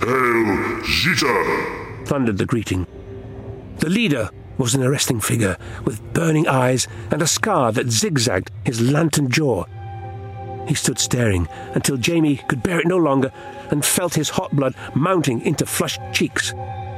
Hail, 0.01 0.83
Zeta! 0.85 2.05
thundered 2.07 2.39
the 2.39 2.47
greeting. 2.47 2.87
The 3.79 3.89
leader 3.91 4.31
was 4.59 4.75
an 4.75 4.83
arresting 4.83 5.21
figure 5.21 5.57
with 5.85 6.03
burning 6.13 6.47
eyes 6.47 6.87
and 7.11 7.21
a 7.23 7.27
scar 7.27 7.73
that 7.73 7.91
zigzagged 7.91 8.51
his 8.65 8.81
lantern 8.81 9.31
jaw. 9.31 9.65
He 10.69 10.75
stood 10.75 10.99
staring 10.99 11.49
until 11.75 11.97
Jamie 11.97 12.37
could 12.49 12.63
bear 12.63 12.81
it 12.81 12.87
no 12.87 12.97
longer 12.97 13.33
and 13.71 13.85
felt 13.85 14.15
his 14.15 14.31
hot 14.31 14.55
blood 14.55 14.75
mounting 14.95 15.41
into 15.41 15.67
flushed 15.67 16.01
cheeks. 16.13 16.55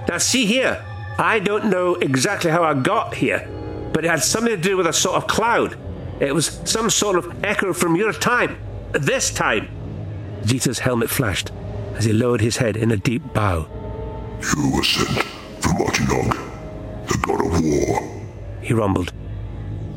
Now, 0.08 0.18
see 0.18 0.46
here, 0.46 0.84
I 1.18 1.38
don't 1.38 1.66
know 1.66 1.94
exactly 1.94 2.50
how 2.50 2.62
I 2.62 2.74
got 2.74 3.14
here, 3.14 3.48
but 3.92 4.04
it 4.04 4.10
had 4.10 4.22
something 4.22 4.54
to 4.54 4.60
do 4.60 4.76
with 4.76 4.86
a 4.86 4.92
sort 4.92 5.16
of 5.16 5.26
cloud. 5.26 5.78
It 6.20 6.34
was 6.34 6.60
some 6.64 6.90
sort 6.90 7.16
of 7.16 7.44
echo 7.44 7.72
from 7.72 7.96
your 7.96 8.12
time. 8.12 8.58
This 8.92 9.32
time. 9.32 9.68
Zeta's 10.44 10.80
helmet 10.80 11.10
flashed 11.10 11.50
as 11.94 12.04
he 12.04 12.12
lowered 12.12 12.40
his 12.40 12.58
head 12.58 12.76
in 12.76 12.90
a 12.90 12.96
deep 12.96 13.22
bow. 13.32 13.66
You 14.40 14.72
were 14.76 14.82
sent 14.82 15.22
from 15.60 15.76
Otinog, 15.78 16.36
the 17.08 17.18
god 17.22 17.40
of 17.46 17.64
war. 17.64 18.24
He 18.60 18.74
rumbled. 18.74 19.12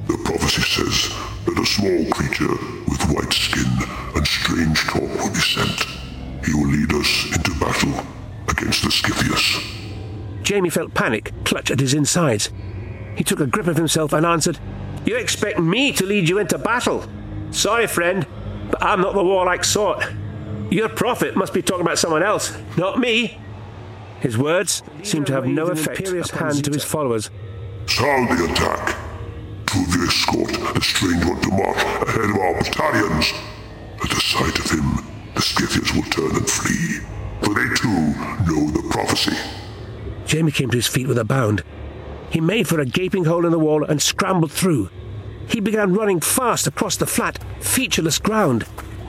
The 0.07 0.17
prophecy 0.23 0.61
says 0.61 1.09
that 1.45 1.59
a 1.59 1.65
small 1.65 2.05
creature 2.11 2.55
with 2.87 3.03
white 3.13 3.33
skin 3.33 3.67
and 4.15 4.25
strange 4.25 4.79
talk 4.85 5.01
will 5.01 5.29
be 5.29 5.39
sent. 5.39 5.85
He 6.45 6.53
will 6.53 6.67
lead 6.67 6.93
us 6.93 7.25
into 7.35 7.51
battle 7.59 8.05
against 8.47 8.83
the 8.83 8.91
Scythians. 8.91 9.76
Jamie 10.47 10.69
felt 10.69 10.93
panic 10.93 11.33
clutch 11.43 11.71
at 11.71 11.81
his 11.81 11.93
insides. 11.93 12.51
He 13.17 13.23
took 13.25 13.41
a 13.41 13.45
grip 13.45 13.67
of 13.67 13.75
himself 13.75 14.13
and 14.13 14.25
answered, 14.25 14.57
You 15.05 15.17
expect 15.17 15.59
me 15.59 15.91
to 15.91 16.05
lead 16.05 16.29
you 16.29 16.37
into 16.37 16.57
battle? 16.57 17.03
Sorry, 17.51 17.85
friend, 17.85 18.25
but 18.71 18.81
I'm 18.81 19.01
not 19.01 19.13
the 19.13 19.25
warlike 19.25 19.65
sort. 19.65 20.05
Your 20.71 20.87
prophet 20.87 21.35
must 21.35 21.53
be 21.53 21.61
talking 21.61 21.81
about 21.81 21.99
someone 21.99 22.23
else, 22.23 22.57
not 22.77 22.97
me. 22.97 23.41
His 24.21 24.37
words 24.37 24.83
seemed 25.03 25.27
to 25.27 25.33
have 25.33 25.45
no 25.45 25.67
effect 25.67 26.07
upon 26.07 26.39
hand 26.39 26.63
to 26.63 26.71
his 26.71 26.85
followers. 26.85 27.29
Sound 27.87 28.29
the 28.29 28.45
attack. 28.45 28.95
To 29.65 29.79
the 29.79 30.05
escort 30.07 30.73
the 30.73 30.81
strange 30.81 31.25
one 31.25 31.41
to 31.41 31.49
march 31.49 31.83
ahead 32.07 32.29
of 32.29 32.37
our 32.37 32.53
battalions. 32.53 33.33
At 34.01 34.09
the 34.11 34.21
sight 34.21 34.57
of 34.59 34.71
him, 34.71 35.05
the 35.35 35.41
Scythians 35.41 35.93
will 35.93 36.03
turn 36.03 36.37
and 36.37 36.49
flee, 36.49 36.99
for 37.41 37.53
they 37.53 37.67
too 37.75 38.15
know 38.47 38.71
the 38.71 38.87
prophecy. 38.89 39.35
Jamie 40.27 40.51
came 40.51 40.69
to 40.69 40.77
his 40.77 40.87
feet 40.87 41.07
with 41.07 41.17
a 41.17 41.23
bound. 41.23 41.63
He 42.29 42.41
made 42.41 42.67
for 42.67 42.79
a 42.79 42.85
gaping 42.85 43.25
hole 43.25 43.45
in 43.45 43.51
the 43.51 43.57
wall 43.57 43.83
and 43.85 44.01
scrambled 44.01 44.51
through. 44.51 44.89
He 45.47 45.61
began 45.61 45.93
running 45.93 46.19
fast 46.19 46.67
across 46.67 46.97
the 46.97 47.05
flat, 47.05 47.43
featureless 47.61 48.19
ground. 48.19 48.65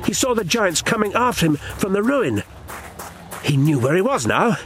He 0.06 0.12
saw 0.14 0.34
the 0.34 0.44
giants 0.44 0.80
coming 0.80 1.12
after 1.14 1.46
him 1.46 1.56
from 1.56 1.92
the 1.92 2.02
ruin. 2.02 2.44
He 3.42 3.56
knew 3.56 3.80
where 3.80 3.96
he 3.96 4.00
was 4.00 4.26
now. 4.26 4.56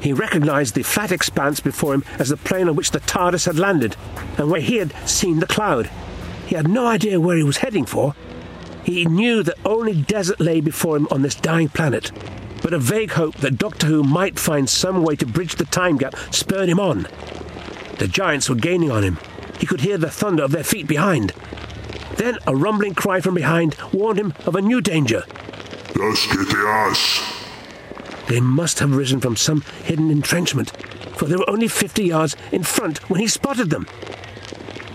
He 0.00 0.14
recognized 0.14 0.74
the 0.74 0.82
flat 0.82 1.12
expanse 1.12 1.60
before 1.60 1.92
him 1.92 2.04
as 2.18 2.30
the 2.30 2.38
plain 2.38 2.68
on 2.70 2.76
which 2.76 2.92
the 2.92 3.00
TARDIS 3.00 3.44
had 3.44 3.58
landed, 3.58 3.96
and 4.38 4.50
where 4.50 4.62
he 4.62 4.76
had 4.76 4.94
seen 5.06 5.40
the 5.40 5.46
cloud. 5.46 5.90
He 6.46 6.54
had 6.54 6.68
no 6.68 6.86
idea 6.86 7.20
where 7.20 7.36
he 7.36 7.42
was 7.42 7.58
heading 7.58 7.84
for. 7.84 8.14
He 8.82 9.04
knew 9.04 9.42
that 9.42 9.58
only 9.66 10.00
desert 10.00 10.40
lay 10.40 10.62
before 10.62 10.96
him 10.96 11.06
on 11.10 11.20
this 11.20 11.34
dying 11.34 11.68
planet, 11.68 12.10
but 12.62 12.72
a 12.72 12.78
vague 12.78 13.12
hope 13.12 13.36
that 13.36 13.58
Doctor 13.58 13.86
Who 13.86 14.02
might 14.02 14.38
find 14.38 14.68
some 14.68 15.02
way 15.02 15.16
to 15.16 15.26
bridge 15.26 15.56
the 15.56 15.64
time 15.64 15.96
gap 15.96 16.14
spurred 16.30 16.68
him 16.68 16.80
on. 16.80 17.06
The 17.98 18.08
giants 18.08 18.48
were 18.48 18.56
gaining 18.56 18.90
on 18.90 19.02
him. 19.02 19.18
He 19.58 19.66
could 19.66 19.82
hear 19.82 19.98
the 19.98 20.10
thunder 20.10 20.42
of 20.42 20.52
their 20.52 20.64
feet 20.64 20.86
behind. 20.86 21.32
Then 22.16 22.38
a 22.46 22.56
rumbling 22.56 22.94
cry 22.94 23.20
from 23.20 23.34
behind 23.34 23.76
warned 23.92 24.18
him 24.18 24.34
of 24.46 24.54
a 24.54 24.62
new 24.62 24.80
danger. 24.80 25.24
The 25.94 26.16
Scythians! 26.16 27.20
They 28.28 28.40
must 28.40 28.78
have 28.78 28.94
risen 28.94 29.20
from 29.20 29.36
some 29.36 29.62
hidden 29.84 30.10
entrenchment, 30.10 30.70
for 31.16 31.24
they 31.26 31.36
were 31.36 31.50
only 31.50 31.68
fifty 31.68 32.04
yards 32.04 32.36
in 32.52 32.62
front 32.62 33.10
when 33.10 33.20
he 33.20 33.26
spotted 33.26 33.70
them. 33.70 33.86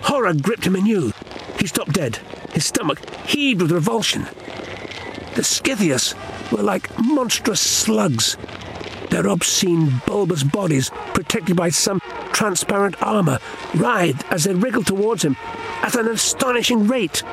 Horror 0.03 0.33
gripped 0.33 0.65
him 0.65 0.75
anew. 0.75 1.11
He 1.59 1.67
stopped 1.67 1.93
dead. 1.93 2.17
His 2.53 2.65
stomach 2.65 2.99
heaved 3.27 3.61
with 3.61 3.71
revulsion. 3.71 4.27
The 5.35 5.43
Scythians 5.43 6.13
were 6.51 6.63
like 6.63 6.89
monstrous 7.03 7.61
slugs. 7.61 8.37
Their 9.09 9.27
obscene, 9.27 10.01
bulbous 10.05 10.43
bodies, 10.43 10.89
protected 11.13 11.55
by 11.55 11.69
some 11.69 12.01
transparent 12.33 13.01
armour, 13.01 13.39
writhed 13.75 14.25
as 14.31 14.43
they 14.43 14.53
wriggled 14.53 14.87
towards 14.87 15.23
him 15.23 15.37
at 15.81 15.95
an 15.95 16.07
astonishing 16.07 16.87
rate. 16.87 17.23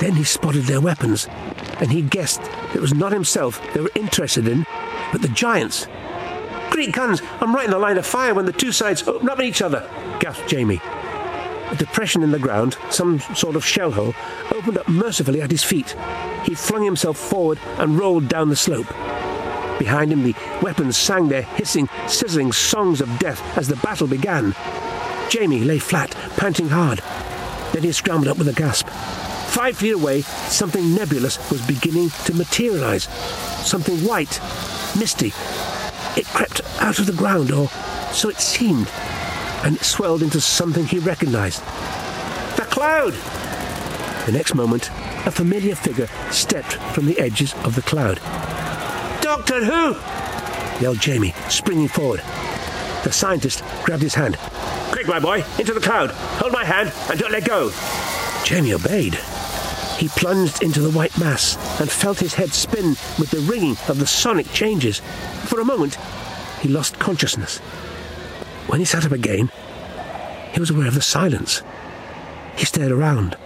Then 0.00 0.14
he 0.14 0.24
spotted 0.24 0.64
their 0.64 0.80
weapons, 0.80 1.28
and 1.80 1.92
he 1.92 2.02
guessed 2.02 2.40
it 2.74 2.80
was 2.80 2.94
not 2.94 3.12
himself 3.12 3.60
they 3.74 3.80
were 3.80 3.90
interested 3.94 4.48
in, 4.48 4.64
but 5.12 5.22
the 5.22 5.28
giants. 5.28 5.86
Great 6.70 6.92
guns! 6.92 7.20
I'm 7.40 7.54
right 7.54 7.66
in 7.66 7.70
the 7.70 7.78
line 7.78 7.98
of 7.98 8.06
fire 8.06 8.34
when 8.34 8.46
the 8.46 8.52
two 8.52 8.72
sides 8.72 9.06
open 9.06 9.28
up 9.28 9.40
each 9.40 9.60
other, 9.60 9.88
gasped 10.20 10.48
Jamie. 10.48 10.80
A 11.72 11.76
depression 11.76 12.22
in 12.22 12.32
the 12.32 12.38
ground, 12.38 12.76
some 12.90 13.18
sort 13.34 13.56
of 13.56 13.64
shell 13.64 13.90
hole, 13.90 14.14
opened 14.54 14.76
up 14.76 14.88
mercifully 14.88 15.40
at 15.40 15.50
his 15.50 15.64
feet. 15.64 15.96
He 16.44 16.54
flung 16.54 16.84
himself 16.84 17.16
forward 17.16 17.58
and 17.78 17.98
rolled 17.98 18.28
down 18.28 18.50
the 18.50 18.56
slope. 18.56 18.88
Behind 19.78 20.12
him, 20.12 20.22
the 20.22 20.36
weapons 20.60 20.98
sang 20.98 21.28
their 21.28 21.42
hissing, 21.42 21.88
sizzling 22.06 22.52
songs 22.52 23.00
of 23.00 23.18
death 23.18 23.40
as 23.56 23.68
the 23.68 23.76
battle 23.76 24.06
began. 24.06 24.54
Jamie 25.30 25.64
lay 25.64 25.78
flat, 25.78 26.10
panting 26.36 26.68
hard. 26.68 27.00
Then 27.72 27.84
he 27.84 27.92
scrambled 27.92 28.28
up 28.28 28.36
with 28.36 28.48
a 28.48 28.52
gasp. 28.52 28.86
Five 29.48 29.78
feet 29.78 29.92
away, 29.92 30.20
something 30.20 30.94
nebulous 30.94 31.38
was 31.50 31.66
beginning 31.66 32.10
to 32.26 32.34
materialize. 32.34 33.04
Something 33.66 33.98
white, 34.04 34.40
misty. 34.98 35.32
It 36.20 36.26
crept 36.26 36.60
out 36.82 36.98
of 36.98 37.06
the 37.06 37.14
ground, 37.14 37.50
or 37.50 37.68
so 38.12 38.28
it 38.28 38.40
seemed, 38.40 38.88
and 39.64 39.76
it 39.76 39.84
swelled 39.84 40.22
into 40.22 40.40
something 40.40 40.84
he 40.84 40.98
recognized. 40.98 41.60
The 42.56 42.66
cloud! 42.70 43.14
The 44.26 44.32
next 44.32 44.54
moment, 44.54 44.90
a 45.26 45.30
familiar 45.30 45.74
figure 45.74 46.08
stepped 46.30 46.74
from 46.94 47.06
the 47.06 47.18
edges 47.18 47.54
of 47.64 47.74
the 47.74 47.82
cloud. 47.82 48.18
Doctor 49.22 49.64
Who! 49.64 49.96
yelled 50.82 51.00
Jamie, 51.00 51.34
springing 51.48 51.88
forward. 51.88 52.20
The 53.04 53.12
scientist 53.12 53.64
grabbed 53.84 54.02
his 54.02 54.14
hand. 54.14 54.36
Quick, 54.90 55.06
my 55.08 55.18
boy, 55.18 55.44
into 55.58 55.72
the 55.72 55.80
cloud. 55.80 56.10
Hold 56.10 56.52
my 56.52 56.64
hand 56.64 56.92
and 57.10 57.18
don't 57.18 57.32
let 57.32 57.44
go. 57.44 57.72
Jamie 58.44 58.74
obeyed. 58.74 59.14
He 59.98 60.08
plunged 60.08 60.62
into 60.62 60.80
the 60.80 60.90
white 60.90 61.16
mass 61.18 61.56
and 61.80 61.90
felt 61.90 62.18
his 62.18 62.34
head 62.34 62.52
spin 62.52 62.90
with 63.18 63.30
the 63.30 63.40
ringing 63.40 63.76
of 63.88 63.98
the 63.98 64.06
sonic 64.06 64.50
changes. 64.52 65.00
For 65.44 65.60
a 65.60 65.64
moment, 65.64 65.96
he 66.60 66.68
lost 66.68 66.98
consciousness. 66.98 67.60
When 68.66 68.80
he 68.80 68.84
sat 68.84 69.04
up 69.04 69.12
again, 69.12 69.50
he 70.52 70.60
was 70.60 70.70
aware 70.70 70.88
of 70.88 70.94
the 70.94 71.02
silence. 71.02 71.62
He 72.56 72.64
stared 72.64 72.92
around. 72.92 73.36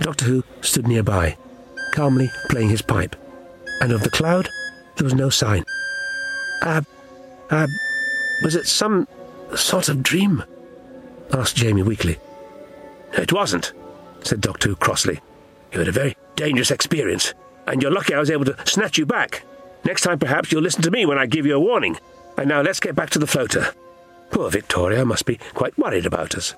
Doctor 0.00 0.24
Who 0.24 0.44
stood 0.62 0.86
nearby, 0.86 1.36
calmly 1.92 2.30
playing 2.48 2.70
his 2.70 2.82
pipe. 2.82 3.16
And 3.80 3.92
of 3.92 4.02
the 4.02 4.10
cloud, 4.10 4.48
there 4.96 5.04
was 5.04 5.14
no 5.14 5.30
sign. 5.30 5.64
Uh, 6.62 6.82
uh, 7.50 7.66
was 8.42 8.54
it 8.54 8.66
some 8.66 9.08
sort 9.54 9.88
of 9.88 10.02
dream? 10.02 10.44
asked 11.32 11.56
Jamie 11.56 11.82
weakly. 11.82 12.18
It 13.12 13.32
wasn't, 13.32 13.72
said 14.22 14.40
Doctor 14.40 14.68
Who 14.68 14.76
crossly. 14.76 15.20
You 15.72 15.78
had 15.78 15.88
a 15.88 15.92
very 15.92 16.16
dangerous 16.36 16.70
experience, 16.70 17.34
and 17.66 17.82
you're 17.82 17.90
lucky 17.90 18.14
I 18.14 18.20
was 18.20 18.30
able 18.30 18.44
to 18.46 18.56
snatch 18.66 18.98
you 18.98 19.06
back. 19.06 19.44
Next 19.84 20.02
time, 20.02 20.18
perhaps 20.18 20.50
you'll 20.50 20.62
listen 20.62 20.82
to 20.82 20.90
me 20.90 21.06
when 21.06 21.18
I 21.18 21.26
give 21.26 21.46
you 21.46 21.56
a 21.56 21.60
warning. 21.60 21.98
And 22.36 22.48
now 22.48 22.62
let's 22.62 22.80
get 22.80 22.94
back 22.94 23.10
to 23.10 23.18
the 23.18 23.26
floater. 23.26 23.72
Poor 24.30 24.50
Victoria 24.50 25.04
must 25.04 25.26
be 25.26 25.38
quite 25.54 25.76
worried 25.76 26.06
about 26.06 26.34
us. 26.36 26.54